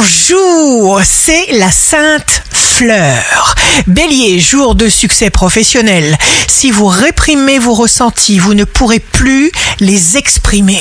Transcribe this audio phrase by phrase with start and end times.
[0.00, 2.42] Bonjour, c'est la Sainte
[2.80, 3.54] Fleur.
[3.88, 6.16] Bélier, jour de succès professionnel.
[6.48, 10.80] Si vous réprimez vos ressentis, vous ne pourrez plus les exprimer.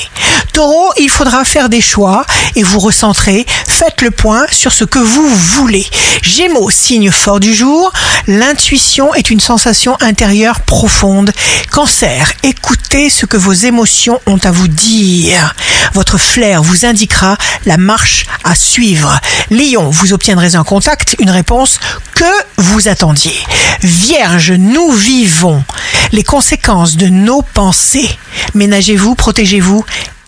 [0.53, 2.25] Taureau, il faudra faire des choix
[2.55, 3.45] et vous recentrer.
[3.67, 5.85] Faites le point sur ce que vous voulez.
[6.21, 7.91] Gémeaux, signe fort du jour.
[8.27, 11.33] L'intuition est une sensation intérieure profonde.
[11.69, 15.53] Cancer, écoutez ce que vos émotions ont à vous dire.
[15.93, 19.19] Votre flair vous indiquera la marche à suivre.
[19.49, 21.79] Lion, vous obtiendrez un contact, une réponse
[22.15, 22.23] que
[22.57, 23.37] vous attendiez.
[23.81, 25.63] Vierge, nous vivons
[26.11, 28.09] les conséquences de nos pensées.
[28.53, 29.85] Ménagez-vous, protégez-vous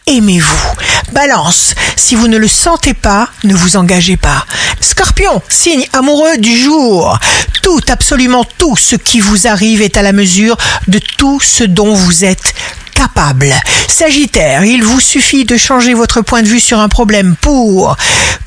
[0.08, 0.68] aimez-vous.
[1.14, 4.46] Balance, si vous ne le sentez pas, ne vous engagez pas.
[4.80, 7.18] Scorpion, signe amoureux du jour.
[7.62, 10.58] Tout, absolument tout ce qui vous arrive est à la mesure
[10.88, 12.54] de tout ce dont vous êtes
[12.94, 13.54] capable.
[13.88, 17.96] Sagittaire, il vous suffit de changer votre point de vue sur un problème pour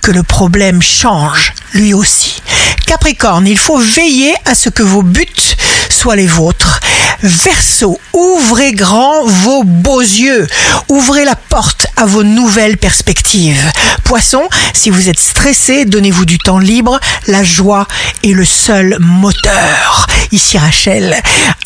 [0.02, 2.42] que le problème change lui aussi.
[2.86, 5.56] Capricorne, il faut veiller à ce que vos buts
[5.90, 6.80] soient les vôtres.
[7.22, 10.46] Verseau, ouvrez grand vos beaux yeux.
[10.88, 13.70] Ouvrez la porte à vos nouvelles perspectives.
[14.04, 14.42] Poisson,
[14.74, 17.00] si vous êtes stressé, donnez-vous du temps libre.
[17.26, 17.86] La joie
[18.22, 20.06] est le seul moteur.
[20.32, 21.16] Ici Rachel,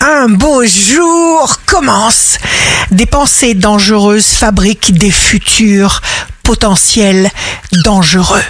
[0.01, 2.39] un beau jour commence.
[2.91, 6.01] Des pensées dangereuses fabriquent des futurs
[6.43, 7.31] potentiels
[7.85, 8.45] dangereux.